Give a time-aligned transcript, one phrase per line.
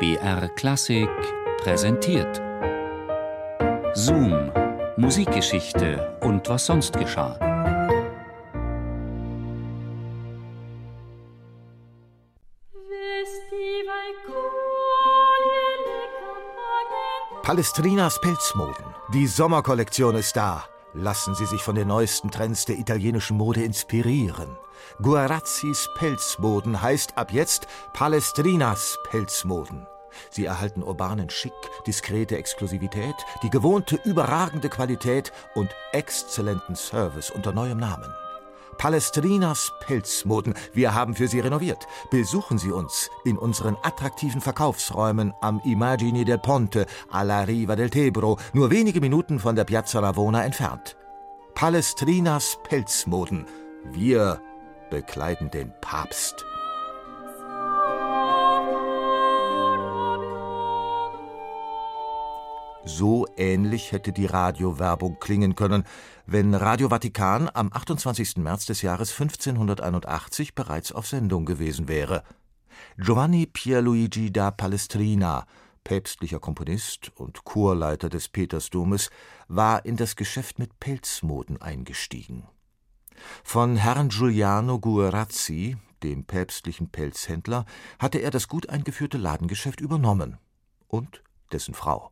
[0.00, 1.10] BR Klassik
[1.58, 2.40] präsentiert.
[3.92, 4.50] Zoom,
[4.96, 7.38] Musikgeschichte und was sonst geschah.
[17.42, 18.86] Palestrinas Pelzmoden.
[19.12, 20.64] Die Sommerkollektion ist da.
[20.94, 24.56] Lassen Sie sich von den neuesten Trends der italienischen Mode inspirieren.
[25.02, 29.86] Guarazzis Pelzmoden heißt ab jetzt Palestrinas Pelzmoden.
[30.30, 31.52] Sie erhalten urbanen Schick,
[31.86, 38.12] diskrete Exklusivität, die gewohnte überragende Qualität und exzellenten Service unter neuem Namen.
[38.80, 40.54] Palestrinas Pelzmoden.
[40.72, 41.86] Wir haben für Sie renoviert.
[42.10, 48.38] Besuchen Sie uns in unseren attraktiven Verkaufsräumen am Imagini del Ponte alla Riva del Tebro,
[48.54, 50.96] nur wenige Minuten von der Piazza Lavona entfernt.
[51.54, 53.44] Palestrinas Pelzmoden.
[53.84, 54.40] Wir
[54.88, 56.46] bekleiden den Papst.
[62.84, 65.84] So ähnlich hätte die Radiowerbung klingen können,
[66.26, 68.38] wenn Radio Vatikan am 28.
[68.38, 72.22] März des Jahres 1581 bereits auf Sendung gewesen wäre.
[72.96, 75.46] Giovanni Pierluigi da Palestrina,
[75.84, 79.10] päpstlicher Komponist und Chorleiter des Petersdomes,
[79.48, 82.44] war in das Geschäft mit Pelzmoden eingestiegen.
[83.44, 87.66] Von Herrn Giuliano Guerazzi, dem päpstlichen Pelzhändler,
[87.98, 90.38] hatte er das gut eingeführte Ladengeschäft übernommen
[90.88, 91.22] und
[91.52, 92.10] dessen Frau.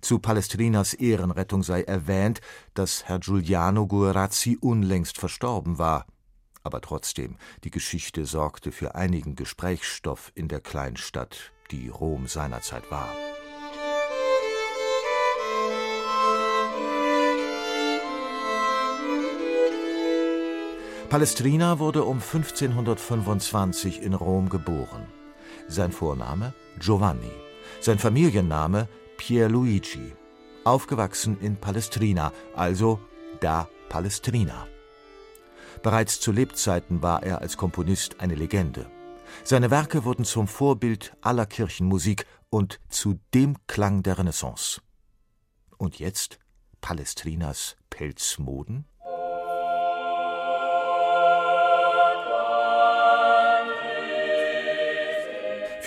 [0.00, 2.40] Zu Palestrinas Ehrenrettung sei erwähnt,
[2.74, 6.06] dass Herr Giuliano Guerazzi unlängst verstorben war.
[6.62, 13.08] Aber trotzdem, die Geschichte sorgte für einigen Gesprächsstoff in der Kleinstadt, die Rom seinerzeit war.
[21.08, 25.06] Palestrina wurde um 1525 in Rom geboren.
[25.66, 27.32] Sein Vorname Giovanni,
[27.80, 30.12] sein Familienname Pierluigi,
[30.64, 32.98] aufgewachsen in Palestrina, also
[33.40, 34.66] da Palestrina.
[35.82, 38.90] Bereits zu Lebzeiten war er als Komponist eine Legende.
[39.44, 44.80] Seine Werke wurden zum Vorbild aller Kirchenmusik und zu dem Klang der Renaissance.
[45.76, 46.38] Und jetzt
[46.80, 48.86] Palestrinas Pelzmoden?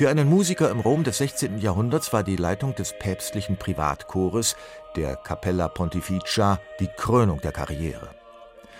[0.01, 1.59] Für einen Musiker im Rom des 16.
[1.59, 4.55] Jahrhunderts war die Leitung des päpstlichen Privatchores,
[4.95, 8.09] der Capella Pontificia, die Krönung der Karriere.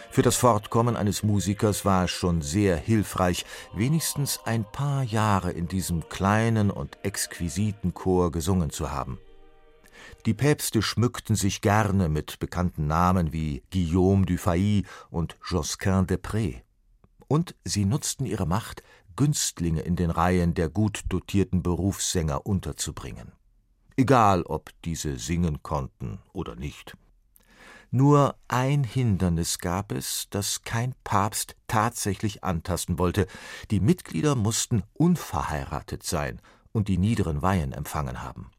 [0.09, 5.67] Für das Fortkommen eines Musikers war es schon sehr hilfreich, wenigstens ein paar Jahre in
[5.67, 9.19] diesem kleinen und exquisiten Chor gesungen zu haben.
[10.25, 16.17] Die Päpste schmückten sich gerne mit bekannten Namen wie Guillaume du Failly und Josquin de
[16.17, 16.61] Pré.
[17.27, 18.83] Und sie nutzten ihre Macht,
[19.15, 23.31] Günstlinge in den Reihen der gut dotierten Berufssänger unterzubringen.
[23.97, 26.97] Egal, ob diese singen konnten oder nicht.
[27.93, 33.27] Nur ein Hindernis gab es, das kein Papst tatsächlich antasten wollte.
[33.69, 36.41] Die Mitglieder mussten unverheiratet sein
[36.71, 38.49] und die niederen Weihen empfangen haben.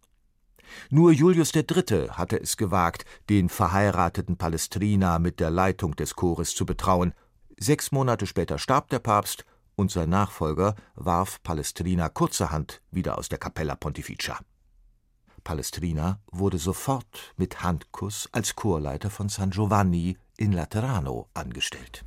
[0.90, 2.10] Nur Julius III.
[2.10, 7.14] hatte es gewagt, den verheirateten Palestrina mit der Leitung des Chores zu betrauen.
[7.58, 9.46] Sechs Monate später starb der Papst
[9.76, 14.38] und sein Nachfolger warf Palestrina kurzerhand wieder aus der Capella Pontificia.
[15.44, 22.04] Palestrina wurde sofort mit Handkuss als Chorleiter von San Giovanni in Laterano angestellt.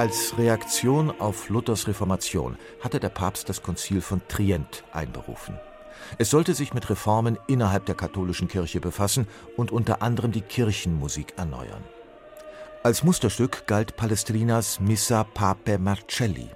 [0.00, 5.60] Als Reaktion auf Luthers Reformation hatte der Papst das Konzil von Trient einberufen.
[6.16, 9.28] Es sollte sich mit Reformen innerhalb der katholischen Kirche befassen
[9.58, 11.84] und unter anderem die Kirchenmusik erneuern.
[12.82, 16.48] Als Musterstück galt Palestrinas Missa Pape Marcelli.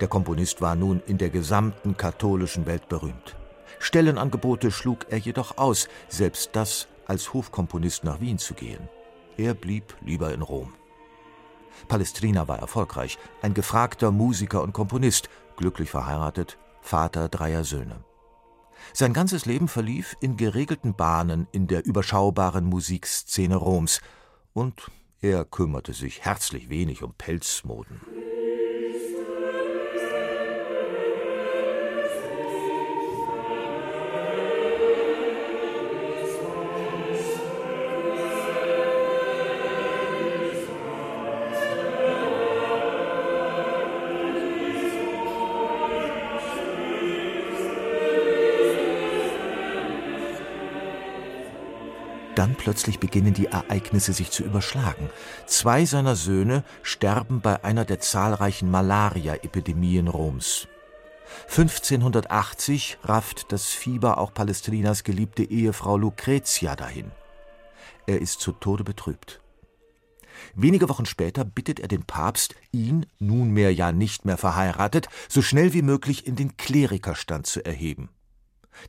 [0.00, 3.36] Der Komponist war nun in der gesamten katholischen Welt berühmt.
[3.78, 8.88] Stellenangebote schlug er jedoch aus, selbst das als Hofkomponist nach Wien zu gehen.
[9.36, 10.72] Er blieb lieber in Rom.
[11.88, 18.04] Palestrina war erfolgreich, ein gefragter Musiker und Komponist, glücklich verheiratet, Vater dreier Söhne.
[18.92, 24.00] Sein ganzes Leben verlief in geregelten Bahnen in der überschaubaren Musikszene Roms,
[24.54, 28.00] und er kümmerte sich herzlich wenig um Pelzmoden.
[52.48, 55.10] Dann plötzlich beginnen die Ereignisse sich zu überschlagen.
[55.46, 60.66] Zwei seiner Söhne sterben bei einer der zahlreichen Malaria-Epidemien Roms.
[61.48, 67.10] 1580 rafft das Fieber auch Palestrinas geliebte Ehefrau Lucretia dahin.
[68.06, 69.40] Er ist zu Tode betrübt.
[70.54, 75.74] Wenige Wochen später bittet er den Papst, ihn, nunmehr ja nicht mehr verheiratet, so schnell
[75.74, 78.08] wie möglich in den Klerikerstand zu erheben.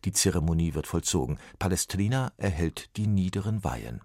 [0.05, 1.39] Die Zeremonie wird vollzogen.
[1.57, 4.01] Palestrina erhält die niederen Weihen.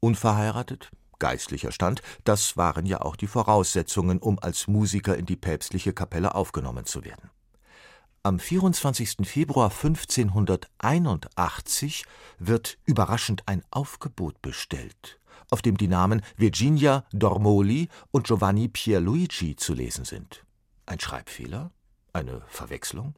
[0.00, 5.92] Unverheiratet, geistlicher Stand, das waren ja auch die Voraussetzungen, um als Musiker in die päpstliche
[5.92, 7.30] Kapelle aufgenommen zu werden.
[8.22, 9.16] Am 24.
[9.22, 12.04] Februar 1581
[12.38, 15.20] wird überraschend ein Aufgebot bestellt,
[15.50, 20.44] auf dem die Namen Virginia Dormoli und Giovanni Pierluigi zu lesen sind.
[20.86, 21.70] Ein Schreibfehler?
[22.12, 23.14] Eine Verwechslung?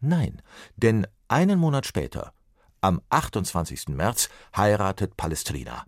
[0.00, 0.42] Nein,
[0.76, 2.32] denn einen Monat später,
[2.80, 3.88] am 28.
[3.88, 5.84] März, heiratet Palestrina,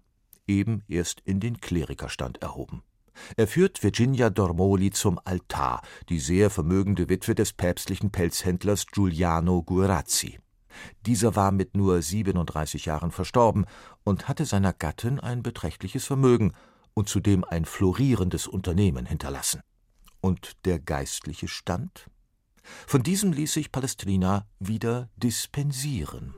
[0.47, 2.83] eben erst in den Klerikerstand erhoben.
[3.37, 10.39] Er führt Virginia Dormoli zum Altar, die sehr vermögende Witwe des päpstlichen Pelzhändlers Giuliano Guerazzi.
[11.07, 13.67] Dieser war mit nur 37 Jahren verstorben
[14.05, 16.53] und hatte seiner Gattin ein beträchtliches Vermögen
[16.95, 19.61] und zudem ein florierendes Unternehmen hinterlassen.
[20.21, 22.10] Und der geistliche Stand?
[22.87, 26.35] Von diesem ließ sich Palestrina wieder dispensieren.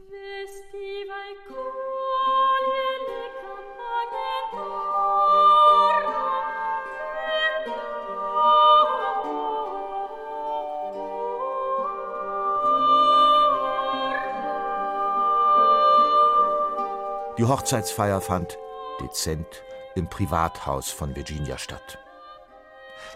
[17.38, 18.56] Die Hochzeitsfeier fand
[19.00, 19.46] dezent
[19.94, 22.01] im Privathaus von Virginia statt.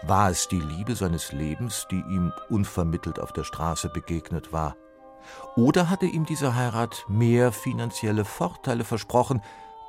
[0.03, 4.75] War es die Liebe seines Lebens, die ihm unvermittelt auf der Straße begegnet war?
[5.55, 9.41] Oder hatte ihm diese Heirat mehr finanzielle Vorteile versprochen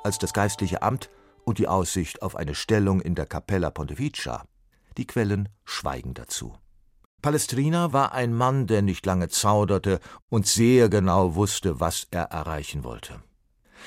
[0.03, 1.09] als das geistliche Amt
[1.45, 4.43] und die Aussicht auf eine Stellung in der Capella Pontificia?
[4.97, 6.55] Die Quellen schweigen dazu.
[7.21, 9.99] Palestrina war ein Mann, der nicht lange zauderte
[10.29, 13.21] und sehr genau wusste, was er erreichen wollte.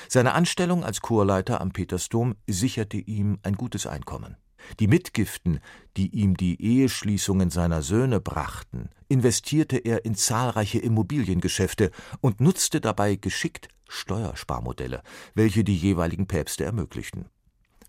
[0.07, 4.37] Seine Anstellung als Chorleiter am Petersdom sicherte ihm ein gutes Einkommen.
[4.79, 5.59] Die Mitgiften,
[5.97, 13.15] die ihm die Eheschließungen seiner Söhne brachten, investierte er in zahlreiche Immobiliengeschäfte und nutzte dabei
[13.15, 15.03] geschickt Steuersparmodelle,
[15.35, 17.25] welche die jeweiligen Päpste ermöglichten.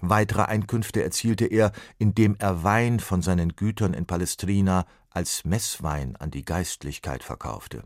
[0.01, 6.31] Weitere Einkünfte erzielte er, indem er Wein von seinen Gütern in Palestrina als Messwein an
[6.31, 7.85] die Geistlichkeit verkaufte.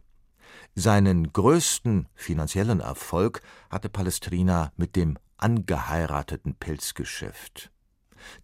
[0.75, 7.71] Seinen größten finanziellen Erfolg hatte Palestrina mit dem angeheirateten Pelzgeschäft.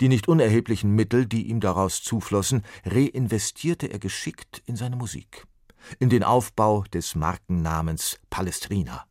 [0.00, 5.46] Die nicht unerheblichen Mittel, die ihm daraus zuflossen, reinvestierte er geschickt in seine Musik,
[5.98, 9.06] in den Aufbau des Markennamens Palestrina.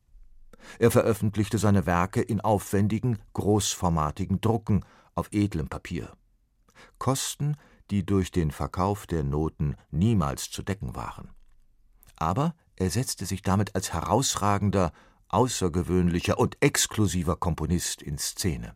[0.80, 6.12] Er veröffentlichte seine Werke in aufwendigen, großformatigen Drucken auf edlem Papier.
[6.98, 7.58] Kosten,
[7.92, 11.32] die durch den Verkauf der Noten niemals zu decken waren.
[12.16, 14.92] Aber er setzte sich damit als herausragender,
[15.28, 18.76] außergewöhnlicher und exklusiver Komponist in Szene.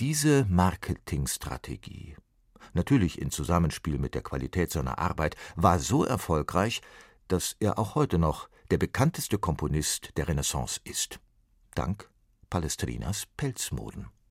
[0.00, 2.16] Diese Marketingstrategie,
[2.72, 6.80] natürlich in Zusammenspiel mit der Qualität seiner Arbeit, war so erfolgreich,
[7.28, 11.20] dass er auch heute noch der bekannteste Komponist der Renaissance ist.
[11.76, 12.10] Dank
[12.50, 14.08] Palestrinas Pelzmoden.